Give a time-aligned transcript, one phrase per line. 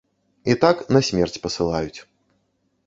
[0.53, 1.99] І так на смерць пасылаюць.